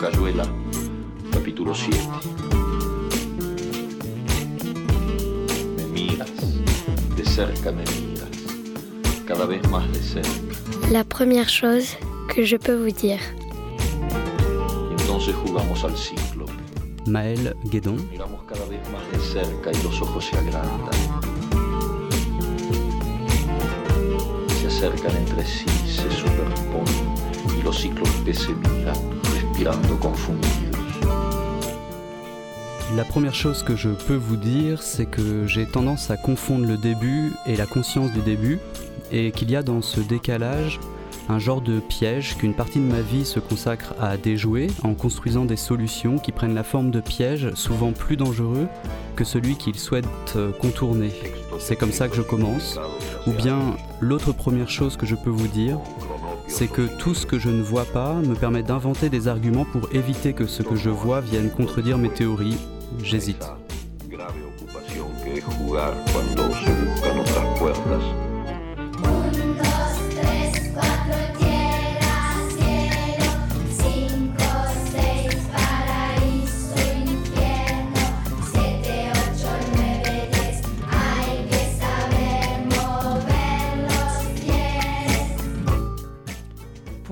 [0.00, 0.44] Cayuela,
[1.32, 1.96] capítulo 7.
[5.76, 6.30] Me miras,
[7.16, 8.28] de cerca me miras,
[9.26, 10.28] cada vez más de cerca.
[10.90, 11.96] La première chose
[12.28, 13.20] que je peux vous dire.
[14.98, 16.44] Entonces jugamos al ciclo.
[17.06, 20.90] Maël Guédon, Miramos cada vez más de cerca y los ojos se agrandan.
[24.60, 27.14] Se acercan entre sí, se superponen
[27.58, 29.15] y los ciclos que se miran,
[32.94, 36.76] la première chose que je peux vous dire, c'est que j'ai tendance à confondre le
[36.76, 38.58] début et la conscience du début,
[39.12, 40.78] et qu'il y a dans ce décalage
[41.28, 45.44] un genre de piège qu'une partie de ma vie se consacre à déjouer en construisant
[45.44, 48.68] des solutions qui prennent la forme de pièges souvent plus dangereux
[49.16, 51.12] que celui qu'il souhaite euh, contourner.
[51.58, 52.78] C'est comme ça que je commence.
[53.26, 53.58] Ou bien
[54.00, 55.78] l'autre première chose que je peux vous dire,
[56.48, 59.92] c'est que tout ce que je ne vois pas me permet d'inventer des arguments pour
[59.92, 62.58] éviter que ce que je vois vienne contredire mes théories.
[63.02, 63.46] J'hésite.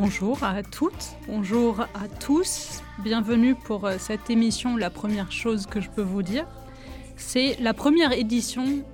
[0.05, 2.83] Bonjour à toutes, bonjour à tous.
[2.99, 4.77] Bienvenue pour euh, cette émission.
[4.77, 6.47] La première chose que je peux vous dire,
[7.17, 8.85] c'est la première édition,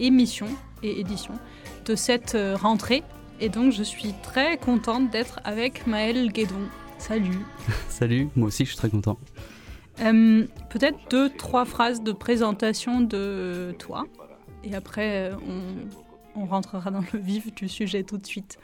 [0.00, 0.48] émission
[0.82, 1.34] et édition
[1.84, 3.04] de cette euh, rentrée.
[3.38, 6.68] Et donc, je suis très contente d'être avec Maël Guédon.
[6.98, 7.38] Salut.
[7.88, 9.18] Salut, moi aussi je suis très content.
[10.00, 14.04] Euh, Peut-être deux, trois phrases de présentation de toi.
[14.64, 18.58] Et après, on, on rentrera dans le vif du sujet tout de suite.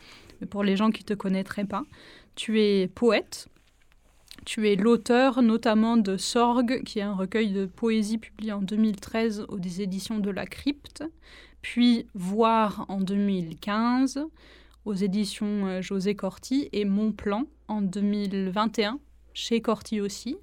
[0.51, 1.83] Pour les gens qui ne te connaîtraient pas,
[2.35, 3.49] tu es poète.
[4.45, 9.47] Tu es l'auteur notamment de Sorgue, qui est un recueil de poésie publié en 2013
[9.49, 11.05] aux éditions de la Crypte,
[11.61, 14.25] puis Voir en 2015
[14.85, 18.99] aux éditions euh, José Corti et Mon Plan en 2021
[19.33, 20.37] chez Corti aussi.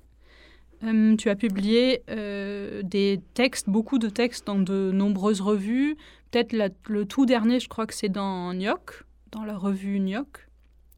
[0.84, 5.98] Euh, tu as publié euh, des textes, beaucoup de textes dans de nombreuses revues.
[6.31, 6.54] Peut-être
[6.88, 10.48] le tout dernier, je crois que c'est dans Nyoc, dans la revue Nyoc,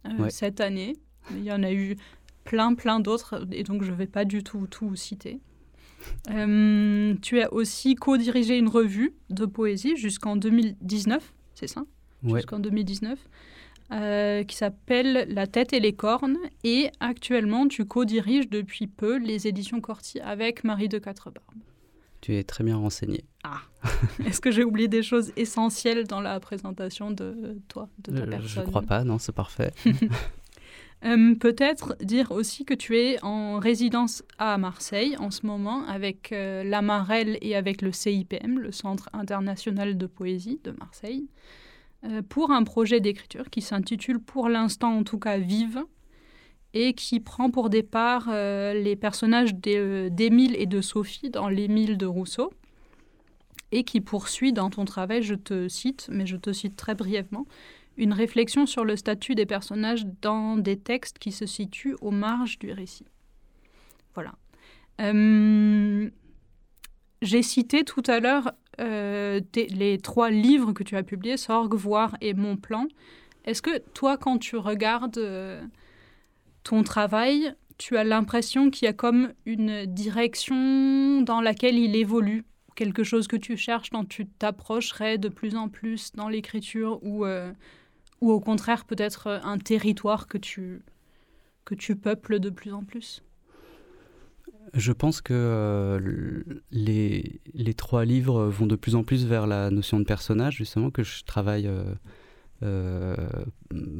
[0.07, 0.29] euh, Ouais.
[0.29, 0.95] cette année.
[1.31, 1.95] Il y en a eu
[2.43, 5.39] plein, plein d'autres, et donc je ne vais pas du tout tout citer.
[6.29, 11.83] Euh, tu as aussi co-dirigé une revue de poésie jusqu'en 2019, c'est ça?
[12.23, 12.39] Ouais.
[12.39, 13.19] Jusqu'en 2019,
[13.91, 16.37] euh, qui s'appelle La tête et les cornes.
[16.63, 21.59] Et actuellement, tu co-diriges depuis peu les éditions Corti avec Marie de Quatre-Barbes.
[22.21, 23.25] Tu es très bien renseigné.
[24.25, 28.27] Est-ce que j'ai oublié des choses essentielles dans la présentation de toi, de ta Euh,
[28.27, 28.63] personne?
[28.63, 29.73] je crois pas, non, c'est parfait.
[31.03, 36.31] Euh, Peut-être dire aussi que tu es en résidence à Marseille en ce moment avec
[36.31, 41.25] euh, l'Amarelle et avec le CIPM, le Centre international de poésie de Marseille,
[42.03, 45.83] euh, pour un projet d'écriture qui s'intitule pour l'instant en tout cas Vive
[46.73, 51.97] et qui prend pour départ euh, les personnages d'É- d'Émile et de Sophie dans l'Émile
[51.97, 52.53] de Rousseau
[53.71, 57.45] et qui poursuit dans ton travail, je te cite, mais je te cite très brièvement,
[57.97, 62.59] une réflexion sur le statut des personnages dans des textes qui se situent aux marges
[62.59, 63.05] du récit.
[64.13, 64.33] Voilà.
[64.99, 66.09] Euh,
[67.21, 72.15] J'ai cité tout à l'heure euh, les trois livres que tu as publiés, Sorgue, Voir
[72.19, 72.87] et Mon Plan.
[73.45, 75.61] Est-ce que toi, quand tu regardes euh,
[76.63, 82.43] ton travail, tu as l'impression qu'il y a comme une direction dans laquelle il évolue.
[82.75, 87.25] Quelque chose que tu cherches, dont tu t'approcherais de plus en plus dans l'écriture ou,
[87.25, 87.51] euh,
[88.21, 90.81] ou au contraire peut-être euh, un territoire que tu,
[91.65, 93.23] que tu peuples de plus en plus?
[94.73, 99.69] Je pense que euh, les, les trois livres vont de plus en plus vers la
[99.69, 101.69] notion de personnage, justement, que je travaille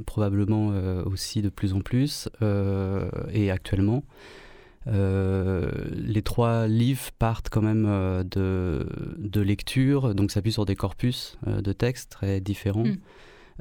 [0.06, 4.04] probablement euh, aussi de plus en plus, euh, et actuellement.
[4.88, 8.88] Euh, les trois livres partent quand même euh, de,
[9.18, 12.86] de lecture, donc s'appuient sur des corpus euh, de textes très différents.
[12.86, 12.98] Mm.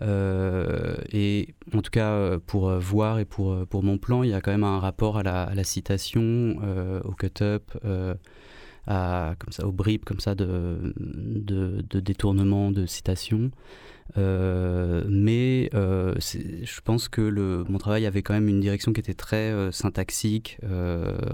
[0.02, 4.23] Euh, et en tout cas, euh, pour euh, voir et pour, euh, pour mon plan,
[4.23, 7.70] il y a quand même un rapport à la, à la citation, euh, au cut-up,
[7.85, 8.14] euh,
[8.87, 13.50] à, comme ça, au bribes comme ça de, de, de détournement de citation.
[14.18, 19.00] Euh, mais euh, je pense que le, mon travail avait quand même une direction qui
[19.00, 20.58] était très euh, syntaxique,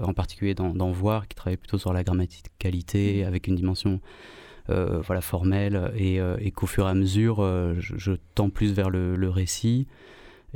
[0.01, 3.99] en particulier dans, dans Voir, qui travaillait plutôt sur la grammaticalité, avec une dimension
[4.69, 8.49] euh, voilà, formelle, et, euh, et qu'au fur et à mesure, euh, je, je tends
[8.49, 9.87] plus vers le, le récit.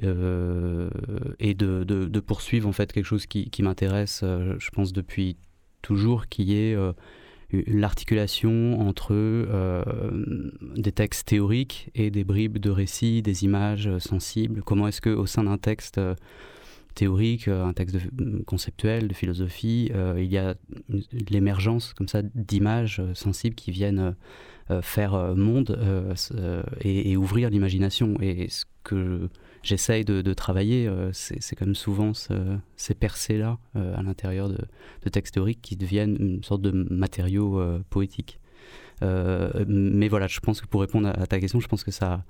[0.01, 5.37] et de, de- de poursuivre en fait quelque chose qui, qui m'intéresse, je pense depuis
[5.81, 6.75] toujours, qui est
[7.67, 9.83] l'articulation entre euh,
[10.75, 14.61] des textes théoriques et des bribes de récits, des images euh, sensibles.
[14.63, 16.15] Comment est-ce que au sein d'un texte euh,
[16.95, 20.55] théorique, un texte de- conceptuel, de philosophie, il y a
[21.29, 24.13] l'émergence comme ça d'images sensibles qui viennent
[24.81, 25.79] faire monde
[26.81, 28.17] et ouvrir l'imagination.
[28.19, 29.29] Et ce que
[29.63, 34.57] j'essaye de, travailler, euh, c'est comme souvent ce- ces percées-là euh, à l'intérieur de,
[35.09, 38.39] textes théoriques qui deviennent une sorte de matériaux euh, poétiques.
[39.03, 42.23] Euh, mais voilà, je pense que pour répondre à, ta question, je pense que ça,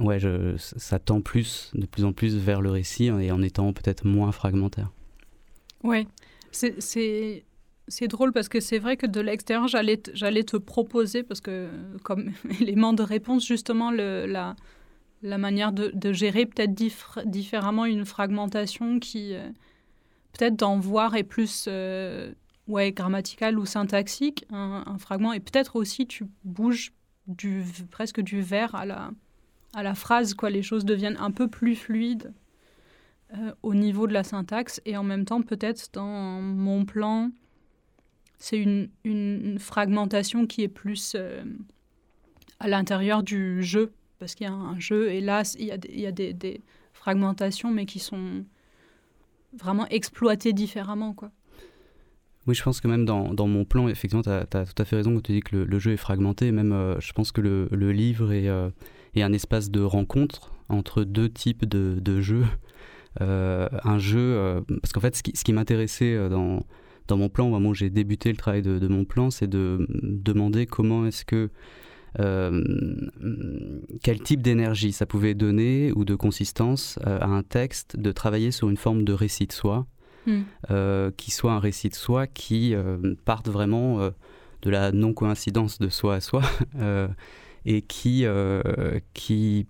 [0.00, 0.18] ouais,
[0.58, 4.30] ça tend plus, de plus en plus vers le récit et en étant peut-être moins
[4.32, 4.90] fragmentaire.
[5.82, 6.06] Ouais,
[6.52, 6.80] c'est-
[7.88, 11.68] c'est drôle parce que c'est vrai que de l'extérieur, j'allais te- proposer, parce que
[12.02, 14.56] comme élément de réponse, justement, le, la,
[15.24, 19.48] la manière de, gérer peut-être dif- différemment une fragmentation qui, euh,
[20.32, 22.32] peut-être d'en voir est plus euh,
[22.92, 26.92] grammaticale ou syntaxique, un, fragment, et peut-être aussi tu bouges
[27.26, 29.10] du, presque du vers à la,
[29.74, 30.50] à la phrase, quoi.
[30.50, 32.32] les choses deviennent un peu plus fluides
[33.34, 34.80] euh, au niveau de la syntaxe.
[34.84, 37.30] Et en même temps peut-être dans mon plan
[38.38, 41.42] c'est une, une- une fragmentation qui est plus euh,
[42.60, 46.12] à l'intérieur du jeu parce qu'il y a un jeu et là il y a,
[46.12, 46.60] des, des,
[46.92, 48.44] fragmentations mais qui sont
[49.52, 51.30] vraiment exploitées différemment quoi.
[52.46, 55.14] Oui, je pense que même dans, mon plan, effectivement, tu as, tout à fait raison
[55.14, 56.52] quand tu dis que le, jeu est fragmenté.
[56.52, 58.68] Même, euh, je pense que le, livre est, euh,
[59.14, 62.44] est un espace de rencontre entre deux types de, jeux.
[63.20, 66.66] Euh, un jeu, parce qu'en fait, ce qui, m'intéressait dans,
[67.06, 69.86] dans mon plan, au moment où j'ai débuté le travail de, mon plan, c'est de
[69.88, 71.48] me demander comment est-ce que.
[72.20, 72.62] Euh,
[74.02, 78.50] quel type d'énergie ça pouvait donner ou de consistance euh, à un texte de travailler
[78.50, 79.86] sur une forme de récit de soi
[80.26, 80.44] Hmm.
[80.70, 82.74] euh, qui soit un récit de soi qui
[83.26, 83.98] parte vraiment
[84.62, 86.40] de la non-coïncidence de soi à soi
[87.66, 88.24] et qui,
[89.12, 89.66] qui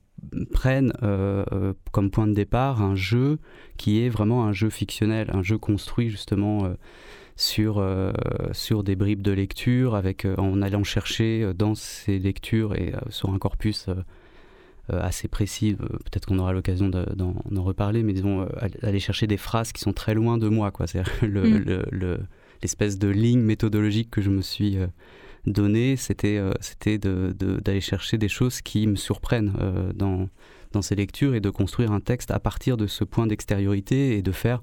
[0.52, 3.38] prennent euh, euh, comme point de départ un jeu
[3.76, 6.74] qui est vraiment un jeu fictionnel, un jeu construit justement euh,
[7.36, 8.12] sur, euh,
[8.52, 12.92] sur des bribes de lecture, avec, euh, en allant chercher euh, dans ces lectures et
[13.10, 13.86] sur un corpus
[14.90, 18.46] assez précis, peut-être qu'on aura l'occasion de- d'en reparler, mais disons,
[18.82, 20.84] aller- chercher des phrases qui sont très loin de moi, quoi.
[21.22, 21.64] Le- Mm.
[21.64, 22.20] le- le-
[22.60, 24.76] l'espèce de ligne méthodologique que je me suis
[25.46, 30.28] donnée, c'était euh, c'était de- de- d'aller chercher des choses qui me surprennent euh, dans,
[30.72, 34.22] dans ces lectures et de construire un texte à partir de ce point d'extériorité et
[34.22, 34.60] de faire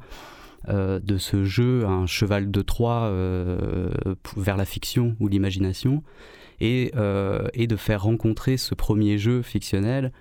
[0.67, 3.89] de ce jeu un cheval de Troie euh,
[4.37, 6.03] vers la fiction ou l'imagination
[6.59, 10.11] et, euh, et de faire rencontrer ce premier jeu fictionnel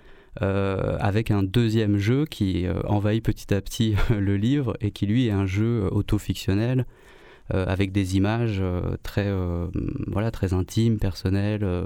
[0.43, 5.07] euh, avec un deuxième jeu qui euh, envahit petit à petit le livre et qui
[5.07, 6.87] lui est un jeu auto-fictionnel
[7.53, 9.67] euh, avec des images euh, très, euh,
[10.07, 11.85] voilà, très intimes, personnelles, euh,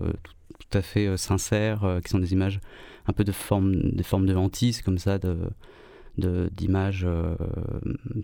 [0.58, 2.60] tout, à fait euh, sincères, euh, qui sont des images
[3.06, 5.18] un peu de forme, des formes de hantises comme ça,
[6.16, 7.34] d'images euh,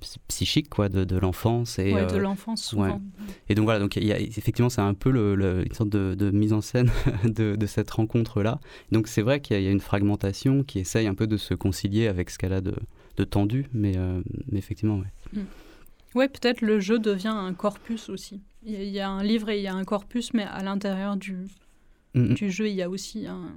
[0.00, 3.00] psy- psychiques quoi de, de l'enfance et Ouais, euh, de l'enfance souvent.
[3.48, 6.14] et donc voilà, donc y a, effectivement, c'est un peu le, le- une sorte de,
[6.14, 6.90] de mise en scène
[7.24, 8.60] de, de cette rencontre-là.
[8.92, 11.26] Donc c'est vrai qu'il y, a- il y a une fragmentation qui essaye un peu
[11.26, 12.74] de se concilier avec ce qu'elle a de,
[13.16, 15.42] de tendu, mais, euh, mais effectivement, ouais.
[16.14, 18.40] Ouais, peut-être le jeu devient un corpus aussi.
[18.64, 20.42] Il y, a, il y a un livre et il y a un corpus, mais
[20.44, 21.36] à l'intérieur du,
[22.14, 22.34] Mm, mm.
[22.34, 23.56] du jeu, il y a aussi un,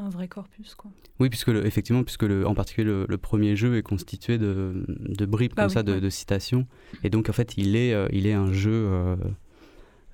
[0.00, 0.74] un vrai corpus.
[0.74, 0.90] Quoi.
[1.18, 4.84] Oui, puisque le, effectivement, puisque le, en particulier le, le premier jeu est constitué de,
[4.88, 6.00] de bribes Ah comme oui, ça, de, ouais.
[6.00, 6.66] de citations,
[7.04, 8.72] et donc en fait, il est, euh, il est un jeu.
[8.72, 9.16] euh,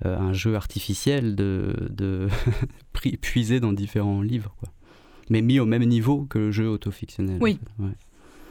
[0.04, 2.28] euh, un jeu artificiel de, de
[3.22, 4.68] puisé dans différents livres, quoi.
[5.30, 7.38] mais mis au même niveau que le jeu autofictionnel.
[7.40, 7.58] Oui.
[7.78, 7.94] en fait, ouais.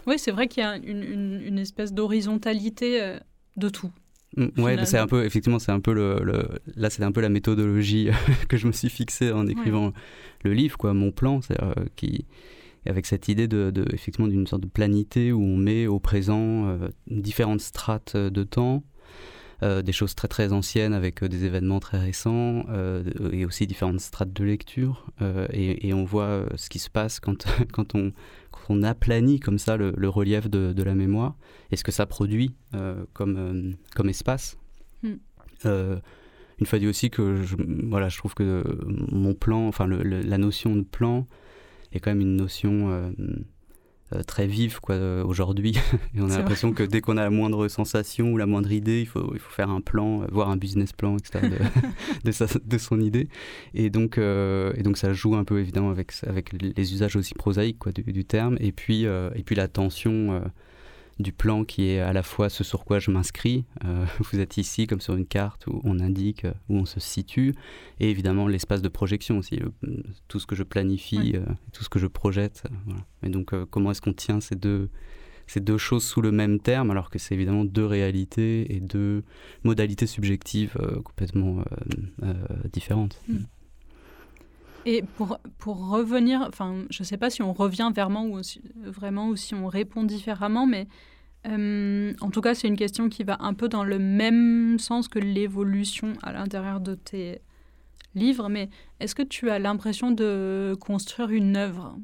[0.07, 3.15] Oui, c'est vrai qu'il y a une, une- une espèce d'horizontalité
[3.57, 3.91] de tout.
[4.37, 4.85] Mm, Ouais, finalement.
[4.85, 8.09] c'est un peu, effectivement, c'est un peu le, le- là, c'est un peu la méthodologie
[8.49, 9.93] que je me suis fixée en écrivant
[10.43, 12.25] le livre, quoi, mon plan, c'est euh, qui,
[12.85, 16.67] avec cette idée de, de- effectivement, d'une sorte de planité où on met au présent
[16.67, 18.83] euh, différentes strates de temps,
[19.63, 22.65] euh, des choses très très anciennes avec euh, des événements très récents
[23.31, 25.05] et aussi différentes strates de lecture
[25.53, 28.11] et, et on voit ce qui se passe quand, quand, on,
[28.65, 31.35] quand on aplanit comme ça le, le relief de, de la mémoire
[31.71, 34.57] et ce que ça produit euh, comme, euh, comme espace.
[35.03, 35.09] Mm.
[35.65, 35.99] Euh,
[36.59, 37.55] une fois dit aussi que je,
[37.89, 38.63] voilà, je trouve que
[39.11, 41.27] mon plan, enfin le- le- la notion de plan
[41.91, 43.11] est quand même une notion euh,
[44.27, 45.75] très vives quoi, euh, aujourd'hui.
[46.15, 49.01] et on a l'impression que dès qu'on a la moindre sensation ou la moindre idée,
[49.01, 51.47] il faut, il faut faire un plan, euh, voir un business plan, etc.
[51.49, 51.57] de,
[52.23, 53.27] de, sa- de son idée.
[53.73, 57.33] Et donc, euh, et donc ça joue un peu évidemment avec, avec les usages aussi
[57.33, 58.57] prosaïques quoi, du, du terme.
[58.59, 60.39] Et puis, euh, et puis la tension euh,
[61.19, 63.63] du plan qui est à la fois ce sur quoi je m'inscris.
[63.85, 66.99] Euh, vous êtes ici comme sur une carte où on indique euh, où on se
[66.99, 67.53] situe.
[67.99, 69.71] Et évidemment l'espace de projection aussi, le-
[70.27, 71.35] tout ce que je planifie, Oui.
[71.35, 72.63] euh, tout ce que je projette.
[72.85, 73.01] voilà.
[73.23, 74.89] Et donc euh, comment est-ce qu'on tient ces deux,
[75.47, 79.23] ces deux choses sous le même terme alors que c'est évidemment deux réalités et deux
[79.63, 81.63] modalités subjectives complètement
[82.73, 83.21] différentes.
[84.85, 88.61] Et pour, pour revenir, enfin, je ne sais pas si on revient vraiment ou, si,
[89.55, 90.87] on répond différemment, mais
[91.47, 95.07] euh, en tout cas, c'est une question qui va un peu dans le même sens
[95.07, 97.41] que l'évolution à l'intérieur de tes
[98.13, 98.47] livres.
[98.47, 101.97] Mais est-ce que tu as l'impression de construire une œuvre?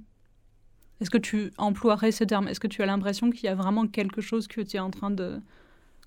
[0.99, 2.47] Est-ce que tu emploierais ce terme?
[2.47, 4.91] Est-ce que tu as l'impression qu'il y a vraiment quelque chose que tu es en
[4.91, 5.39] train de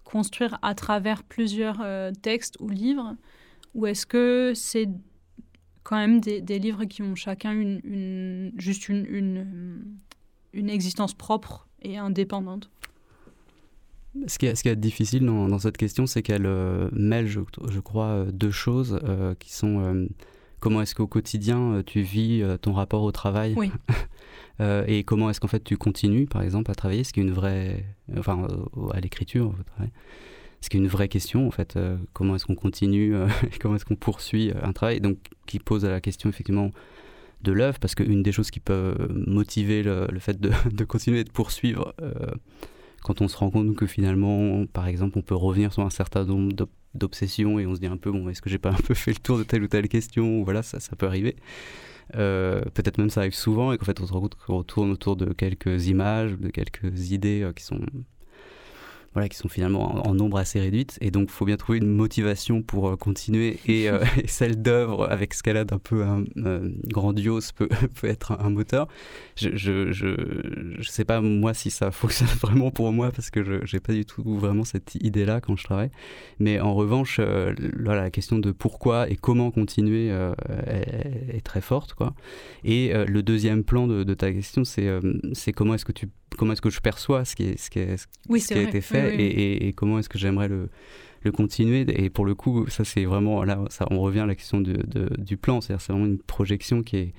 [0.03, 3.15] construire à travers plusieurs euh, textes ou livres?
[3.75, 4.89] Ou est-ce que c'est
[5.85, 9.85] quand même des, des livres qui ont chacun une, une- juste une, une,
[10.53, 12.71] une existence propre et indépendante.
[14.27, 17.27] Ce qui est, ce qui est difficile dans, dans cette question, c'est qu'elle euh, mêle,
[17.27, 20.07] je, je crois, euh, deux choses euh, qui sont euh,
[20.61, 23.71] comment est-ce qu'au quotidien euh, tu vis euh, ton rapport au travail Oui.
[24.61, 27.25] Euh, et comment est-ce qu'en fait tu continues, par exemple, à travailler, ce qui est
[27.25, 27.85] une vraie,
[28.17, 29.91] enfin, euh, à l'écriture, au travail.
[30.65, 31.77] Ce qui est une vraie question en fait.
[31.77, 33.29] euh, comment est-ce qu'on continue, euh,
[33.61, 36.71] comment est-ce qu'on poursuit euh, un travail, donc qui pose la question effectivement
[37.43, 41.31] de l'œuvre, parce qu'une des choses qui peut motiver le, fait de, continuer et de
[41.31, 41.95] poursuivre,
[43.03, 46.25] quand on se rend compte que finalement, par exemple, on peut revenir sur un certain
[46.25, 46.55] nombre
[46.95, 49.11] d'obsessions et on se dit un peu, bon, est-ce que j'ai pas un peu fait
[49.11, 51.37] le tour de telle ou telle question Voilà, ça, ça peut arriver.
[52.15, 55.17] Peut-être même ça arrive souvent et qu'en fait on se rend compte qu'on tourne autour
[55.17, 57.81] de quelques images, de quelques idées qui sont
[59.15, 60.99] voilà, qui sont finalement en, en nombre assez réduite.
[61.01, 63.59] Et donc, il faut bien trouver une motivation pour euh, continuer.
[63.67, 67.69] Et, euh, et celle d'œuvre, avec a d'un peu hein, euh, grandiose, peut,
[68.01, 68.89] peut être un, un moteur.
[69.37, 70.15] Je ne je, je,
[70.79, 73.93] je sais pas, moi, si ça fonctionne vraiment pour moi, parce que je n'ai pas
[73.93, 75.91] du tout vraiment cette idée-là quand je travaille.
[76.41, 80.35] Mais en revanche, euh, voilà, la question de pourquoi et comment continuer euh,
[80.67, 81.95] est, est très forte.
[81.95, 82.15] Quoi.
[82.65, 84.89] Et le deuxième plan de, de ta question, c'est
[85.33, 87.79] c'est comment est-ce que tu comment est-ce que je perçois ce qui, est, ce qui,
[87.81, 90.49] est, Oui, ce c'est qui a été fait Oui, oui, et, comment est-ce que j'aimerais
[90.49, 90.69] le,
[91.23, 91.85] le continuer.
[92.03, 94.73] Et pour le coup, ça c'est vraiment, là, ça, on revient à la question de,
[94.73, 97.15] de- du plan, c'est-à-dire c'est vraiment une projection qui est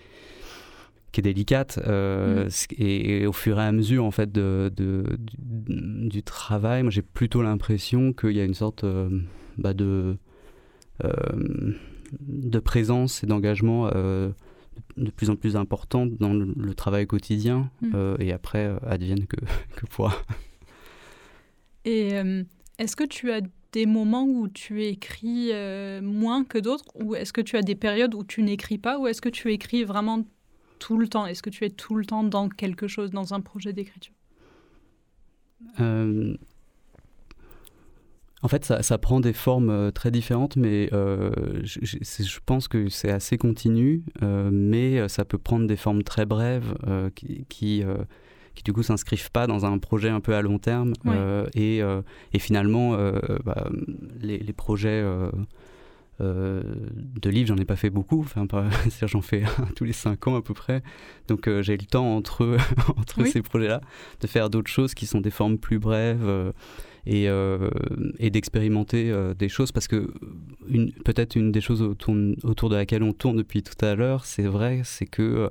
[1.11, 2.49] qui est délicate euh, Mm.
[2.77, 6.91] et, et au fur et à mesure en fait de, de- du, du travail moi
[6.91, 9.07] j'ai plutôt l'impression qu'il y a une sorte euh,
[9.57, 10.17] bah, de
[11.05, 11.73] euh,
[12.19, 13.89] de présence et d'engagement
[14.97, 17.91] de plus en plus importante dans le, le travail quotidien Mm.
[17.93, 19.37] euh, et après euh, advienne que,
[19.75, 20.13] que pourra.
[21.83, 22.43] Et euh,
[22.77, 25.51] est-ce que tu as des moments où tu écris
[26.01, 26.85] moins que d'autres?
[26.95, 28.97] Ou est-ce que tu as des périodes où tu n'écris pas?
[28.99, 30.25] Ou est-ce que tu écris vraiment
[30.79, 31.25] tout le temps?
[31.25, 34.13] Est-ce que tu es tout le temps dans quelque chose, dans un projet d'écriture?
[38.45, 41.31] En fait, ça, ça prend des formes euh, très différentes, mais euh,
[41.63, 45.75] je, je- c'est- je pense que c'est assez continu, euh, mais ça peut prendre des
[45.75, 47.83] formes très brèves euh, qui, qui,
[48.53, 50.93] qui, du coup s'inscrivent pas dans un projet un peu à long terme.
[51.05, 51.15] Ouais.
[51.55, 51.79] Et,
[52.33, 52.95] et finalement,
[53.43, 53.67] bah,
[54.21, 55.03] les, les projets
[56.21, 56.63] euh,
[57.21, 58.21] de livres, j'en ai pas fait beaucoup.
[58.21, 60.81] Enfin, pas- c'est-à-dire, j'en fais un tous les cinq ans à peu près.
[61.27, 62.57] Donc euh, j'ai le temps entre,
[62.97, 63.29] entre Oui.
[63.29, 63.81] ces projets-là
[64.21, 66.51] de faire d'autres choses qui sont des formes plus brèves euh,
[67.05, 67.69] et, euh,
[68.19, 70.11] et d'expérimenter des choses parce que
[71.03, 74.43] peut-être une des choses autour, autour de laquelle on tourne depuis tout à l'heure, c'est
[74.47, 75.49] vrai, c'est que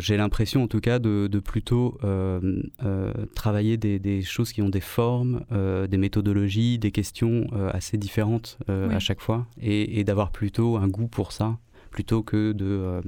[0.00, 4.62] j'ai l'impression en tout cas de, de plutôt euh, euh, travailler des, des choses qui
[4.62, 8.94] ont des formes, euh, des méthodologies, des questions euh, assez différentes euh, Oui.
[8.94, 11.58] à chaque fois et, et d'avoir plutôt un goût pour ça
[11.90, 13.00] plutôt que de euh,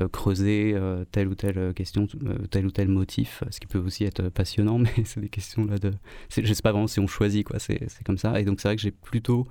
[0.00, 3.78] euh, creuser euh, telle ou telle question, euh, tel ou tel motif, ce qui peut
[3.78, 5.92] aussi être passionnant, mais c'est des questions là de.
[6.30, 8.40] Je sais pas vraiment si on choisit, quoi, c'est c'est comme ça.
[8.40, 9.46] Et donc c'est vrai que j'ai plutôt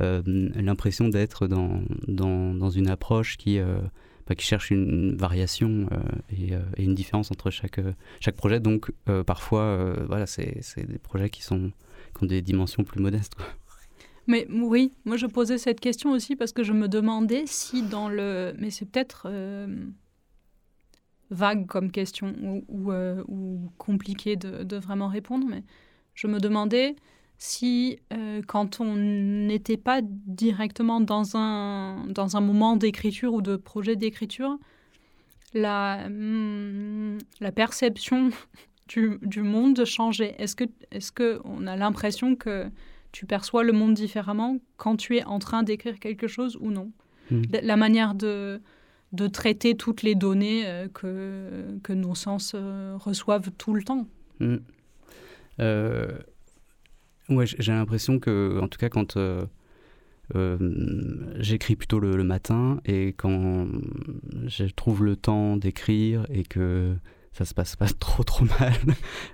[0.00, 0.22] euh,
[0.56, 3.58] l'impression d'être dans, dans, dans une approche qui,
[4.34, 5.96] qui cherche une variation euh,
[6.30, 8.60] et, euh, et une différence entre chaque, euh, chaque projet.
[8.60, 8.90] Donc
[9.26, 11.72] parfois, voilà, c'est des projets qui, sont,
[12.16, 13.34] qui ont des dimensions plus modestes.
[14.26, 18.08] Mais oui, moi je posais cette question aussi parce que je me demandais si dans
[18.10, 18.54] le...
[18.58, 19.30] Mais c'est peut-être
[21.30, 22.34] vague comme question
[22.68, 25.62] ou, ou, compliqué de vraiment répondre, mais
[26.14, 26.96] je me demandais
[27.38, 33.56] si euh, quand on n'était pas directement dans un, dans un moment d'écriture ou de
[33.56, 34.58] projet d'écriture,
[35.54, 38.30] la, hum, la perception
[38.88, 42.66] du, du monde changer Est-ce que est-ce que on a l'impression que
[43.12, 46.90] tu perçois le monde différemment quand tu es en train d'écrire quelque chose ou non?
[47.30, 47.42] Mm.
[47.62, 48.60] La- manière de
[49.12, 54.06] de traiter toutes les données euh, que, que nos sens euh, reçoivent tout le temps.
[54.40, 54.56] Mm.
[57.30, 59.44] Euh, ouais, j'ai l'impression que, en tout cas, quand euh,
[60.36, 60.58] euh,
[61.40, 63.68] j'écris plutôt le, le matin et quand
[64.46, 66.94] je trouve le temps d'écrire et que
[67.32, 68.74] ça se passe pas trop trop mal,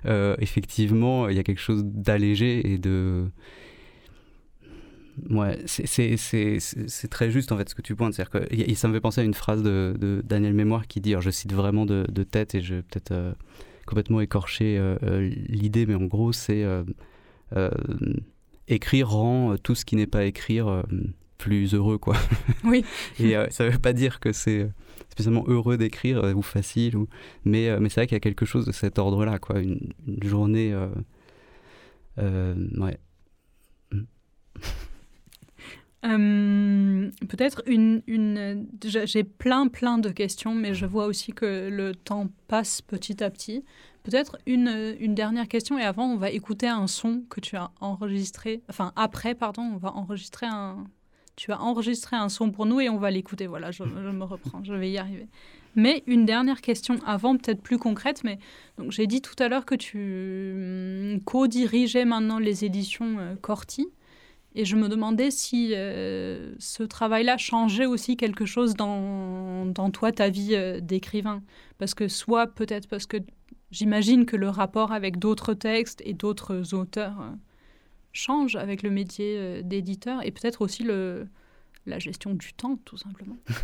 [0.05, 3.25] euh, effectivement, il y a quelque chose d'allégé et de
[5.29, 8.15] Ouais, c'est- très juste en fait ce que tu pointes.
[8.29, 11.53] Que ça me fait penser à une phrase de, Daniel Mémoire qui dit, je cite
[11.53, 13.33] vraiment de, de tête et je vais peut-être euh,
[13.85, 16.83] complètement écorcher euh, euh, l'idée, mais en gros c'est euh, euh,
[18.67, 20.83] écrire rend euh, tout ce qui n'est pas écrire euh,
[21.37, 22.15] plus heureux quoi.
[22.63, 22.83] Oui.
[23.19, 24.69] et euh, ça veut pas dire que c'est euh,
[25.09, 27.07] spécialement heureux d'écrire euh, ou facile, ou...
[27.43, 29.59] mais, euh, mais c'est vrai qu'il y a quelque chose de cet ordre-là, quoi.
[29.59, 30.73] Une, une journée.
[30.73, 30.87] euh,
[32.17, 32.97] euh, ouais.
[36.05, 41.95] Euh, Peut-être une, une j'ai plein plein de questions, mais je vois aussi que le
[41.95, 43.63] temps passe petit à petit.
[44.05, 47.71] Peut-être une, une dernière question et avant on va écouter un son que tu as
[47.81, 48.61] enregistré.
[48.69, 50.85] Enfin après pardon, on va enregistrer un.
[51.35, 53.47] Tu as enregistré un son pour nous et on va l'écouter.
[53.47, 55.27] Voilà, je, me reprends, je vais y arriver.
[55.75, 58.37] Mais une dernière question avant, peut-être plus concrète, mais
[58.77, 59.97] donc j'ai dit tout à l'heure que tu
[61.15, 63.87] hum, co-dirigeais maintenant les éditions euh, Corti.
[64.57, 70.29] Et je me demandais si euh, ce travail-là changeait aussi quelque chose dans, toi, ta
[70.29, 71.43] vie euh, d'écrivain.
[71.77, 73.17] Parce que soit peut-être parce que
[73.71, 77.31] j'imagine que le rapport avec d'autres textes et d'autres auteurs euh,
[78.13, 81.27] change avec le métier euh, d'éditeur et peut-être aussi le,
[81.85, 83.37] la gestion du temps, tout simplement.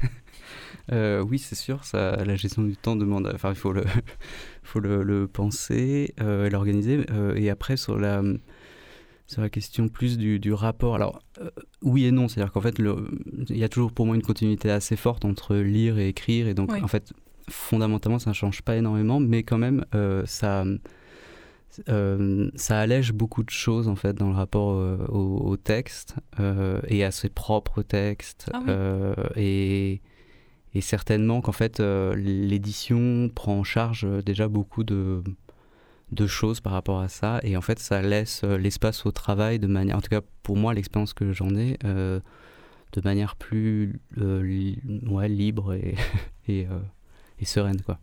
[0.92, 3.30] Euh, oui, c'est sûr, ça, la gestion du temps demande.
[3.34, 3.84] Enfin, il faut le,
[4.64, 7.06] faut le, le penser, euh, et l'organiser.
[7.12, 8.22] euh, et après, sur la,
[9.28, 10.96] sur la question plus du, du rapport.
[10.96, 11.22] Alors,
[11.82, 12.28] oui et non.
[12.28, 12.80] C'est-à-dire qu'en fait,
[13.50, 16.48] il y a toujours pour moi une continuité assez forte entre lire et écrire.
[16.48, 16.82] Et donc, Oui.
[16.82, 17.14] en fait,
[17.52, 19.20] fondamentalement, ça ne change pas énormément.
[19.20, 20.64] Mais quand même, euh, ça.
[21.90, 26.16] euh, ça allège beaucoup de choses en fait dans le rapport euh, au, au texte
[26.88, 28.74] et à ses propres textes Ah oui.
[29.42, 30.02] et,
[30.76, 35.24] et certainement qu'en fait l'édition prend en charge déjà beaucoup de,
[36.12, 39.68] de choses par rapport à ça et en fait ça laisse l'espace au travail de
[39.68, 44.78] manière en tout cas pour moi l'expérience que j'en ai de manière plus li-
[45.10, 45.96] ouais, libre et,
[46.50, 46.68] et,
[47.42, 48.00] et sereine quoi.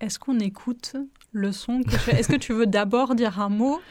[0.00, 0.96] Est-ce qu'on écoute
[1.30, 3.80] le son que tu as Est-ce que tu veux d'abord dire un mot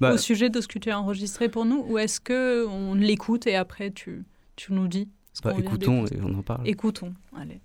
[0.00, 2.94] Bah, au sujet de ce que tu as enregistré pour nous ou est-ce que on
[2.94, 6.68] l'écoute et après tu, tu nous dis ce bah, écoutons et on en parle.
[6.68, 7.60] Écoutons, allez.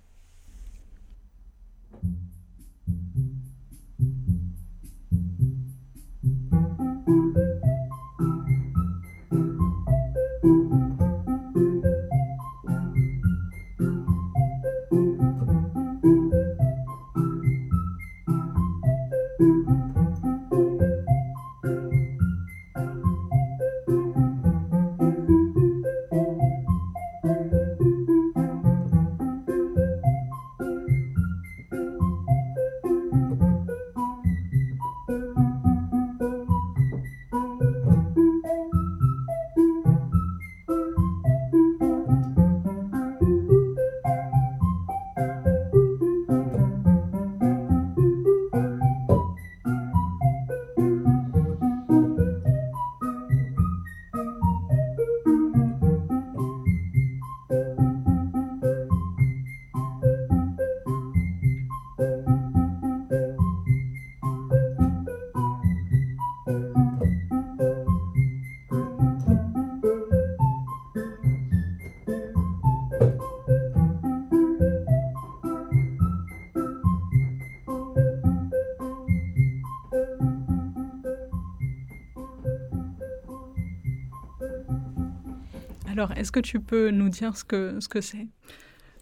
[86.04, 88.26] Alors, est-ce que tu peux nous dire ce que ce que c'est?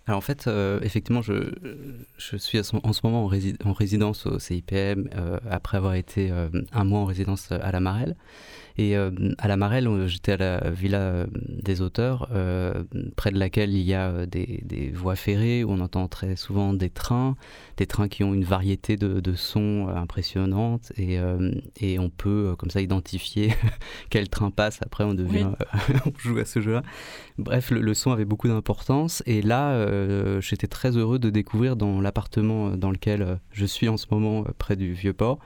[0.07, 1.53] Alors en fait, euh, effectivement, je,
[2.31, 6.31] je suis en ce moment en, rési- en résidence au CIPM euh, après avoir été
[6.31, 8.17] euh, un mois en résidence à la Marelle.
[8.79, 11.27] Et euh, à la Marelle, euh, j'étais à la villa euh,
[11.63, 12.85] des auteurs, euh,
[13.17, 16.37] près de laquelle il y a euh, des, des voies ferrées où on entend très
[16.37, 17.37] souvent des trains,
[17.77, 22.09] des trains qui ont une variété de, de sons euh, impressionnantes et, euh, et on
[22.09, 23.53] peut euh, comme ça identifier
[24.11, 24.79] quel train passe.
[24.83, 25.49] Après, on devient,
[26.07, 26.83] on joue à ce jeu-là.
[27.37, 31.29] Bref, le, le son avait beaucoup d'importance et là, euh, euh, j'étais très heureux de
[31.29, 35.39] découvrir dans l'appartement dans lequel euh, je suis en ce moment, euh, près du Vieux-Port,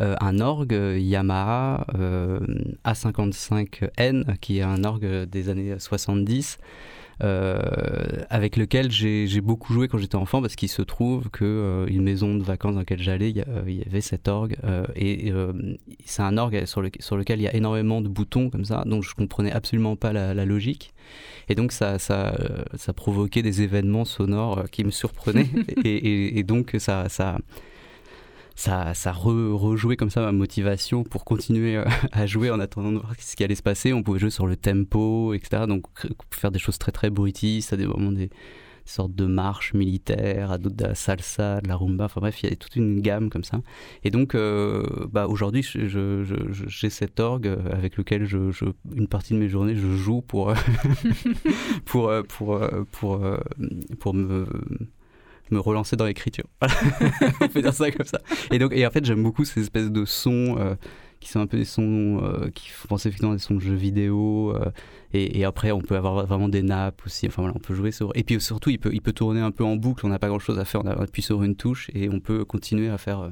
[0.00, 2.40] euh, un orgue euh, Yamaha euh,
[2.86, 6.56] A55N, qui est un orgue des années 70.
[7.22, 7.58] Euh,
[8.30, 12.02] avec lequel j'ai beaucoup joué quand j'étais enfant parce qu'il se trouve que euh, une
[12.02, 15.32] maison de vacances dans laquelle j'allais, il y, euh, y avait cet orgue euh, et
[15.32, 15.52] euh,
[16.04, 18.82] c'est un orgue sur, le- sur lequel il y a énormément de boutons comme ça,
[18.86, 20.92] donc je comprenais absolument pas la, la logique.
[21.48, 22.36] Et donc ça, ça,
[22.74, 25.48] ça provoquait des événements sonores qui me surprenaient.
[25.84, 27.38] Et, et- et donc ça, ça,
[28.56, 32.90] ça, ça re- rejouait comme ça ma motivation pour continuer euh, à jouer en attendant
[32.90, 33.92] de voir ce qui allait se passer.
[33.92, 35.64] On pouvait jouer sur le tempo, etc.
[35.68, 35.84] Donc
[36.32, 38.30] faire des choses très très bruitistes, à des moments des,
[38.88, 42.04] sortes de marches militaires, à d'autres de la salsa, de la rumba.
[42.04, 43.60] Enfin bref, il y a toute une gamme comme ça.
[44.04, 48.38] Et donc euh, bah, aujourd'hui, je- je- je- j'ai cet orgue euh, avec lequel je,
[48.94, 50.54] une partie de mes journées, je joue pour,
[51.84, 52.60] pour, pour,
[52.92, 53.38] pour, euh,
[53.98, 54.46] pour me
[55.50, 56.46] me relancer dans l'écriture.
[56.60, 56.74] Voilà.
[57.40, 58.20] On peut dire ça comme ça.
[58.50, 60.74] Et donc, et en fait, j'aime beaucoup ces espèces de sons euh,
[61.20, 63.60] qui sont un peu des sons euh, qui font penser effectivement à des sons de
[63.60, 64.54] jeux vidéo.
[64.54, 64.70] euh,
[65.12, 67.26] et, et après, on peut avoir vraiment des nappes aussi.
[67.26, 68.10] Enfin voilà, on peut jouer sur.
[68.14, 70.04] Et puis surtout, il peut, il peut tourner un peu en boucle.
[70.06, 70.82] On n'a pas grand chose à faire.
[70.84, 73.30] On appuie sur une touche et on peut continuer à faire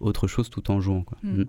[0.00, 1.02] autre chose tout en jouant.
[1.02, 1.18] Quoi.
[1.22, 1.40] Mm.
[1.42, 1.44] Mm.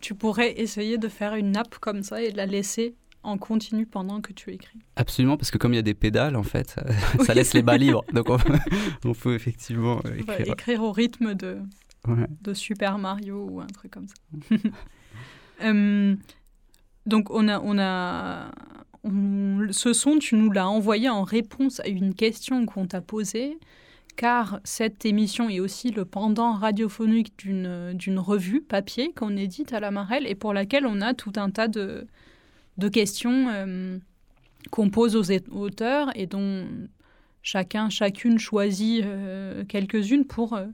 [0.00, 2.94] Tu pourrais essayer de faire une nappe comme ça et de la laisser
[3.26, 4.78] en continu pendant que tu écris.
[4.96, 6.76] Absolument, parce que comme il y a des pédales, en fait,
[7.24, 8.04] ça laisse les bas libres.
[8.12, 8.54] Donc on peut,
[9.04, 10.52] on peut effectivement euh, écrire.
[10.52, 11.58] écrire au rythme de,
[12.06, 12.26] Ouais.
[12.42, 14.14] de Super Mario ou un truc comme ça.
[15.62, 16.14] Euh,
[17.06, 18.50] donc on a, on a,
[19.04, 23.58] on- ce son, tu nous l'as envoyé en réponse à une question qu'on t'a posée,
[24.16, 29.80] car cette émission est aussi le pendant radiophonique d'une d'une revue papier qu'on édite à
[29.80, 32.06] la Marelle et pour laquelle on a tout un tas de,
[32.78, 33.98] de questions euh,
[34.70, 36.66] qu'on pose aux auteurs et dont
[37.42, 40.66] chacun, chacune choisit euh, quelques-unes pour euh,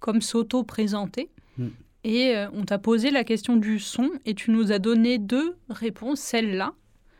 [0.00, 1.30] comme s'auto-présenter.
[1.58, 1.68] Mm.
[2.06, 6.20] Et on t'a posé la question du son et tu nous as donné deux réponses,
[6.20, 6.74] celle-là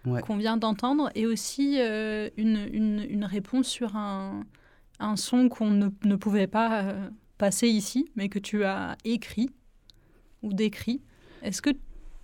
[0.05, 0.21] Ouais.
[0.21, 4.45] qu'on vient d'entendre et aussi une, une, une réponse sur un,
[5.01, 6.95] un son qu'on ne, ne pouvait pas
[7.39, 9.49] passer ici, mais que tu as écrit
[10.43, 11.01] ou décrit.
[11.41, 11.71] Est-ce que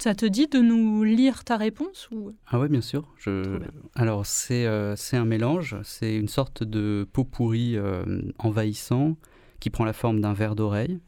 [0.03, 2.33] ça te dit de nous lire ta réponse ou...
[2.47, 3.13] Ah ouais, bien sûr.
[3.19, 3.43] Je...
[3.43, 3.71] Trop bien.
[3.95, 5.77] Alors, c'est euh, c'est un mélange.
[5.83, 9.17] C'est une sorte de pot pourri euh, envahissant
[9.61, 11.01] qui prend la forme d'un verre d'oreille.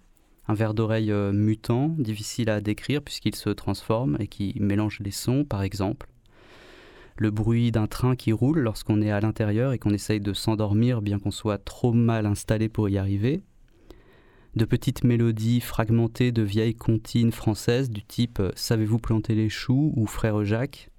[0.49, 5.11] Un verre d'oreille euh, mutant, difficile à décrire puisqu'il se transforme et qui mélange les
[5.11, 6.09] sons, par exemple.
[7.17, 11.03] Le bruit d'un train qui roule lorsqu'on est à l'intérieur et qu'on essaye de s'endormir
[11.03, 13.43] bien qu'on soit trop mal installé pour y arriver.
[14.55, 19.93] De petites mélodies fragmentées de vieilles comptines françaises du type euh, Savez-vous planter les choux
[19.97, 20.91] ou Frère Jacques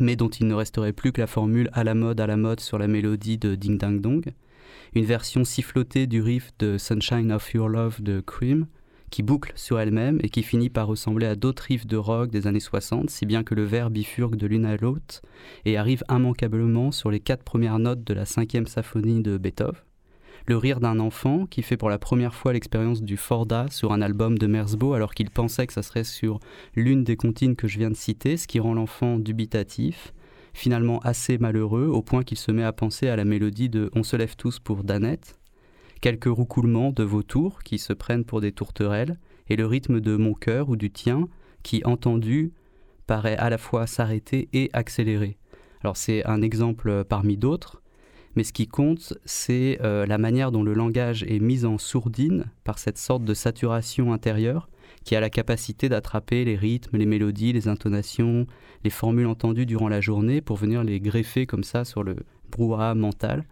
[0.00, 2.60] mais dont il ne resterait plus que la formule à la mode, à la mode
[2.60, 4.32] sur la mélodie de Ding Dang Dong,
[4.94, 8.66] une version sifflotée du riff de Sunshine of Your Love de Cream,
[9.10, 12.46] qui boucle sur elle-même et qui finit par ressembler à d'autres riffs de rock des
[12.46, 15.22] années 60, si bien que le verre bifurque de l'une à l'autre
[15.64, 19.80] et arrive immanquablement sur les quatre premières notes de la cinquième symphonie de Beethoven.
[20.46, 24.02] Le rire d'un enfant qui fait pour la première fois l'expérience du Forda sur un
[24.02, 26.38] album de Merzbow alors qu'il pensait que ça serait sur
[26.74, 30.12] l'une des comptines que je viens de citer, ce qui rend l'enfant dubitatif,
[30.52, 34.02] finalement assez malheureux, au point qu'il se met à penser à la mélodie de On
[34.02, 35.38] se lève tous pour Danette,
[36.02, 40.34] quelques roucoulements de vautours qui se prennent pour des tourterelles, et le rythme de mon
[40.34, 41.26] cœur ou du tien,
[41.62, 42.52] qui, entendu,
[43.06, 45.38] paraît à la fois s'arrêter et accélérer.
[45.80, 47.82] Alors c'est un exemple parmi d'autres,
[48.36, 52.46] mais ce qui compte, c'est euh, la manière dont le langage est mis en sourdine
[52.64, 54.68] par cette sorte de saturation intérieure
[55.04, 58.46] qui a la capacité d'attraper les rythmes, les mélodies, les intonations,
[58.84, 62.16] les formules entendues durant la journée pour venir les greffer comme ça sur le
[62.50, 63.44] brouhaha mental.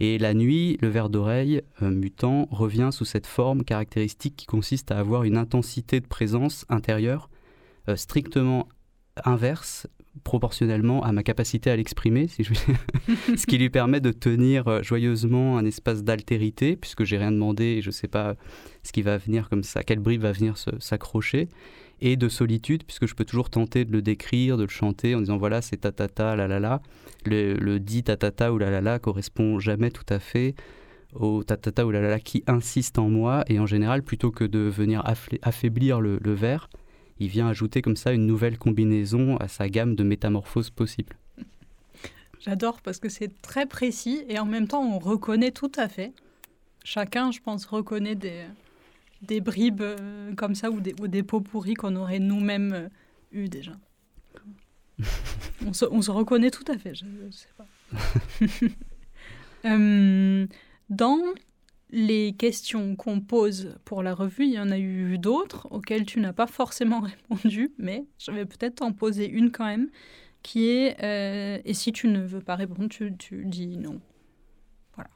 [0.00, 4.90] Et la nuit, le verre d'oreille euh, mutant revient sous cette forme caractéristique qui consiste
[4.90, 7.28] à avoir une intensité de présence intérieure
[7.88, 8.68] euh, strictement
[9.24, 9.86] inverse
[10.24, 14.68] proportionnellement à ma capacité à l'exprimer, si je puis ce qui lui permet de tenir
[14.68, 18.36] euh, joyeusement un espace d'altérité, puisque j'ai rien demandé et je ne sais pas
[18.82, 21.48] ce qui va venir comme ça, quel bribe va venir s'accrocher,
[22.00, 25.20] et de solitude, puisque je peux toujours tenter de le décrire, de le chanter en
[25.20, 26.80] disant voilà, c'est ta ta ta, la la la.
[27.24, 30.54] Le, le dit ta ta ta ou la la la correspond jamais tout à fait
[31.14, 34.02] au ta ta ta ou la la la qui insiste en moi, et en général,
[34.02, 35.02] plutôt que de venir
[35.42, 36.68] affaiblir le, le vers,
[37.20, 41.16] il vient ajouter comme ça une nouvelle combinaison à sa gamme de métamorphoses possibles.
[42.40, 46.12] J'adore parce que c'est très précis et en même temps on reconnaît tout à fait.
[46.84, 48.44] Chacun, je pense, reconnaît des,
[49.22, 52.88] des bribes euh, comme ça ou des, ou des pots pourris qu'on aurait nous-mêmes
[53.32, 53.72] eu déjà.
[55.66, 57.66] on, se, on se reconnaît tout à fait, je, je sais pas.
[59.64, 60.46] Euh,
[60.88, 61.18] dans
[61.90, 66.20] les questions qu'on pose pour la revue, il y en a eu d'autres auxquelles tu
[66.20, 69.88] n'as pas forcément répondu, mais je vais peut-être t'en poser une quand même,
[70.42, 74.00] qui est, euh, et si tu ne veux pas répondre, tu, dis non.
[74.94, 75.10] Voilà.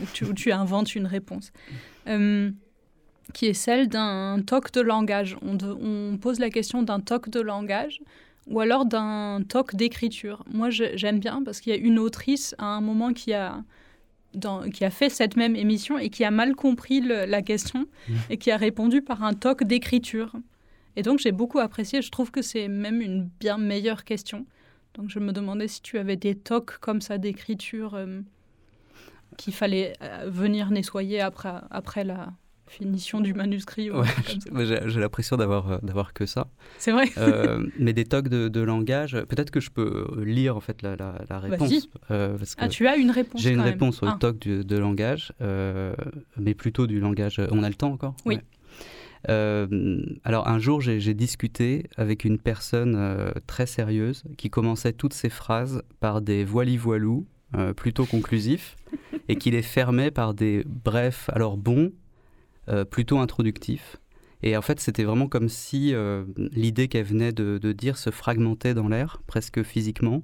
[0.00, 1.52] ou, tu, inventes une réponse.
[2.08, 2.50] Euh,
[3.34, 5.36] qui est celle d'un toc de langage.
[5.42, 8.00] On, on pose la question d'un toc de langage
[8.46, 10.44] ou alors d'un toc d'écriture.
[10.52, 13.62] Moi, j'aime bien parce qu'il y a une autrice à un moment qui a,
[14.34, 17.86] dans- qui a fait cette même émission et qui a mal compris le- la question
[18.30, 20.32] et qui a répondu par un toc d'écriture.
[20.96, 22.02] Et donc, j'ai beaucoup apprécié.
[22.02, 24.46] Je trouve que c'est même une bien meilleure question.
[24.94, 28.20] Donc, je me demandais si tu avais des tocs comme ça d'écriture euh,
[29.38, 32.32] qu'il fallait euh, venir nettoyer après, après la
[32.72, 33.90] finition du manuscrit.
[33.90, 34.06] Ouais,
[34.86, 36.48] J'ai l'impression d'avoir euh, d'avoir que ça.
[36.78, 40.60] C'est vrai Euh, mais des tocs de, de langage, peut-être que je peux lire en
[40.60, 41.70] fait la, la, la réponse.
[41.70, 41.82] Vas-y.
[42.10, 43.66] euh, parce que Ah, tu as une réponse J'ai une même.
[43.66, 44.16] réponse au Ah.
[44.18, 45.94] toc du- de langage, euh,
[46.38, 47.40] mais plutôt du langage.
[47.50, 48.16] On a le temps encore?
[48.24, 48.36] Oui.
[48.36, 48.42] Ouais.
[49.28, 55.12] Euh, alors un jour, j'ai discuté avec une personne euh, très sérieuse qui commençait toutes
[55.14, 58.76] ses phrases par des voili-voilou euh, plutôt conclusifs
[59.28, 61.92] et qui les fermait par des brefs, alors bons,
[62.68, 63.96] euh, plutôt introductifs.
[64.42, 68.74] Et en fait, c'était vraiment comme si euh, l'idée qu'elle venait de, dire se fragmentait
[68.74, 70.22] dans l'air, presque physiquement,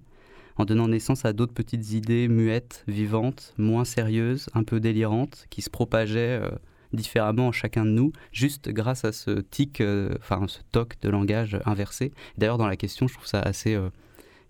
[0.57, 5.63] en donnant naissance à d'autres petites idées muettes, vivantes, moins sérieuses, un peu délirantes, qui
[5.63, 6.51] se propageaient euh,
[6.93, 9.83] différemment en chacun de nous, juste grâce à ce tic,
[10.19, 12.13] enfin ce toc de langage inversé.
[12.39, 13.79] D'ailleurs, dans la question, je trouve ça assez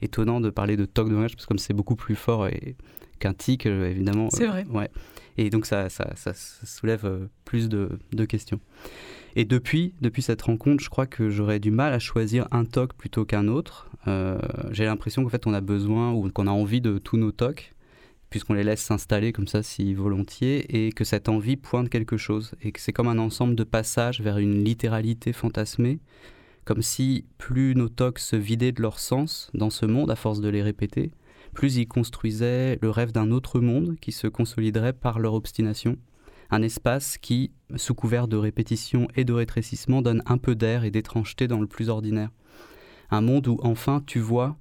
[0.01, 2.77] étonnant de parler de toc de langage, parce que comme c'est beaucoup plus fort et-
[3.19, 4.29] qu'un tic, euh, évidemment.
[4.31, 4.67] C'est euh, vrai.
[4.71, 4.91] Ouais.
[5.37, 8.61] Et donc ça, ça, ça- ça soulève euh, plus de, de questions.
[9.37, 12.95] Et depuis, depuis cette rencontre, je crois que j'aurais du mal à choisir un toc
[12.95, 13.89] plutôt qu'un autre.
[14.09, 14.39] Euh,
[14.73, 17.75] J'ai l'impression qu'en fait, on a besoin ou qu'on a envie de tous nos tocs,
[18.31, 22.53] puisqu'on les laisse s'installer comme ça si volontiers, et que cette envie pointe quelque chose,
[22.63, 26.01] et que c'est comme un ensemble de passages vers une littéralité fantasmée,
[26.65, 30.41] comme si plus nos tocs se vidaient de leur sens dans ce monde à force
[30.41, 31.13] de les répéter,
[31.59, 35.97] plus ils construisaient le rêve d'un autre monde qui se consoliderait par leur obstination.
[36.51, 40.93] Un espace qui, sous couvert de répétition et de rétrécissement, donne un peu d'air et
[40.93, 42.31] d'étrangeté dans le plus ordinaire.
[43.11, 44.57] Un monde où enfin tu vois,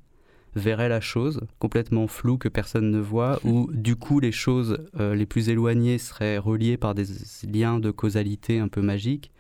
[0.56, 5.14] verrait la chose, complètement floue que personne ne voit, où du coup les choses euh,
[5.14, 7.06] les plus éloignées seraient reliées par des
[7.44, 9.32] liens de causalité un peu magiques,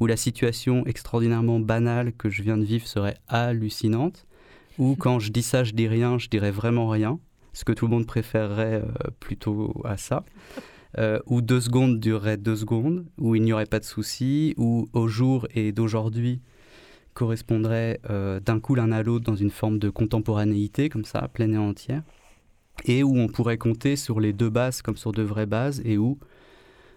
[0.00, 4.25] où la situation extraordinairement banale que je viens de vivre serait hallucinante,
[4.78, 7.18] où quand je dis ça, je dis rien, je dirais vraiment rien,
[7.52, 10.24] ce que tout le monde préférerait euh, plutôt à ça.
[10.98, 14.88] Euh, où deux secondes dureraient deux secondes, où il n'y aurait pas de souci, où
[14.94, 16.40] au jour et d'aujourd'hui
[17.12, 21.54] correspondrait euh, d'un coup l'un à l'autre dans une forme de contemporanéité, comme ça, pleine
[21.54, 22.02] et entière,
[22.86, 25.98] et où on pourrait compter sur les deux bases comme sur de vraies bases, et
[25.98, 26.18] où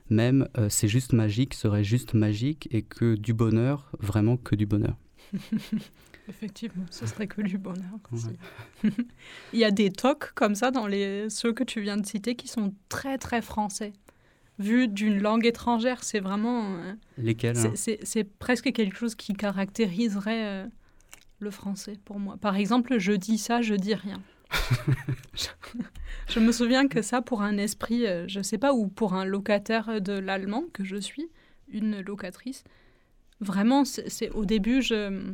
[0.10, 4.66] même euh, c'est juste magique serait juste magique, et que du bonheur, vraiment que du
[4.66, 4.96] bonheur.
[6.30, 8.00] Effectivement, ce serait que du bonheur.
[8.12, 8.92] Ouais.
[9.54, 12.36] Il y a des tocs comme ça dans les ceux que tu viens de citer
[12.36, 13.94] qui sont très très français.
[14.60, 18.04] Vu d'une langue étrangère, c'est vraiment euh, Lesquels c'est- hein?
[18.04, 20.68] c'est presque quelque chose qui caractériserait euh,
[21.40, 22.38] le français pour moi.
[22.38, 24.22] Par exemple, je dis ça, je dis rien.
[26.28, 29.26] je, me souviens que ça, pour un esprit, euh, je sais pas, ou pour un
[29.26, 31.30] locataire de l'allemand que je suis,
[31.70, 32.64] une locatrice,
[33.40, 35.34] vraiment, c'est c'est- au début, je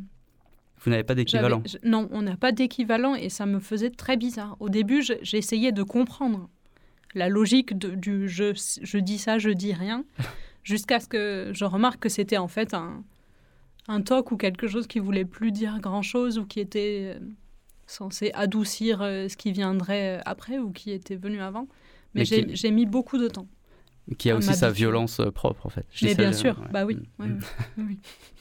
[0.84, 1.64] Vous n'avez pas d'équivalent.
[1.66, 4.56] je- non, on n'a pas d'équivalent et ça me faisait très bizarre.
[4.60, 6.50] Au début, je- j'essayais de comprendre
[7.16, 10.04] la logique de- du je, je dis ça, je dis rien,
[10.64, 13.04] jusqu'à ce que je remarque que c'était en fait un,
[13.88, 17.20] un toc ou quelque chose qui voulait plus dire grand-chose ou qui était euh,
[17.88, 21.68] censé adoucir euh, ce qui viendrait euh, après ou qui était venu avant.
[22.14, 23.48] Mais, Mais j'ai qui- j'ai mis beaucoup de temps.
[24.20, 25.86] Qui a aussi sa violence propre, en fait.
[25.92, 26.68] Je Mais bien j'ai- sûr, ouais.
[26.72, 26.98] bah oui.
[27.18, 27.40] Mm.
[27.80, 28.00] oui.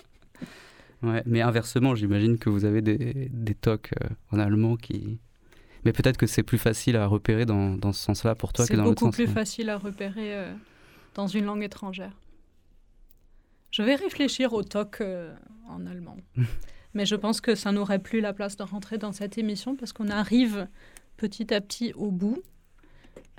[1.05, 5.19] Ouais, mais inversement, j'imagine que vous avez des, des tocs euh, en allemand qui.
[5.85, 8.71] Mais peut-être que c'est plus facile à repérer dans, dans ce sens-là pour toi que
[8.71, 9.17] C'est dans l'autre beaucoup sens.
[9.17, 9.33] plus ouais.
[9.33, 10.53] facile à repérer euh,
[11.15, 12.13] dans une langue étrangère.
[13.71, 15.35] Je vais réfléchir au TOC euh,
[15.69, 16.17] en allemand.
[16.95, 19.93] Mais je pense que ça n'aurait plus la place de rentrer dans cette émission parce
[19.93, 20.69] qu'on arrive
[21.17, 22.41] petit à petit au bout.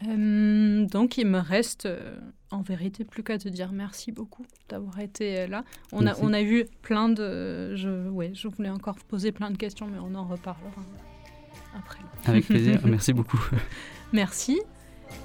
[0.04, 2.20] Euh, donc il me reste euh,
[2.52, 5.64] en vérité plus qu'à te dire merci beaucoup d'avoir été euh, là.
[5.94, 7.76] On a, on a eu plein de...
[7.76, 10.84] Je, ouais, je voulais encore poser plein de questions mais on en reparlera
[11.78, 12.00] après.
[12.26, 13.40] Avec plaisir, merci beaucoup.
[14.14, 14.62] Merci.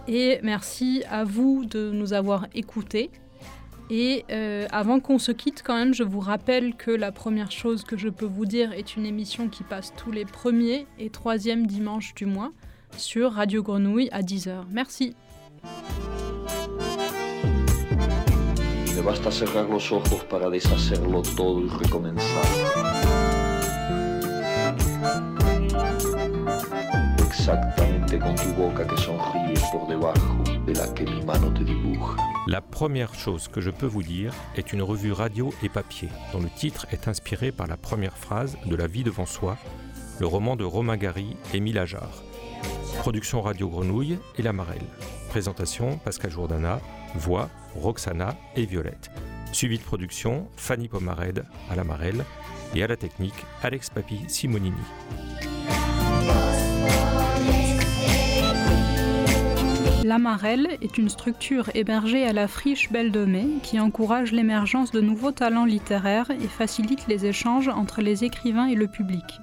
[0.09, 3.11] Et merci à vous de nous avoir écoutés.
[3.91, 7.83] Et euh, avant qu'on se quitte, quand même, je vous rappelle que la première chose
[7.83, 11.67] que je peux vous dire est une émission qui passe tous les premiers et troisièmes
[11.67, 12.53] dimanches du mois
[12.97, 14.65] sur Radio Grenouille à 10h.
[14.71, 15.15] Merci.
[18.97, 22.45] Me basta cerrar los ojos para deshacerlo todo y recomenzar.
[27.27, 32.17] Exactamente con tu boca que sonríe por debajo de la que mi mano te dibuja.
[32.47, 36.41] La première chose que je peux vous dire est une revue radio et papier, dont
[36.41, 39.57] le titre est inspiré par la première phrase de La vie devant soi,
[40.19, 42.23] le roman de Romain Gary et Émile Ajar.
[43.01, 44.85] Production Radio Grenouille et La Marelle.
[45.31, 46.81] Présentation Pascal Jourdana,
[47.15, 49.11] voix Roxana et Violette.
[49.53, 52.27] Suivi de production Fanny Pomared à La Marelle
[52.75, 54.77] et à la technique Alex Papi Simonini.
[60.05, 65.01] L'Amarelle est une structure hébergée à la friche Belle de Mai qui encourage l'émergence de
[65.01, 69.41] nouveaux talents littéraires et facilite les échanges entre les écrivains et le public.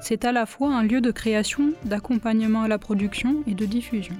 [0.00, 4.14] C'est à la fois un lieu de création, d'accompagnement à la production et de diffusion.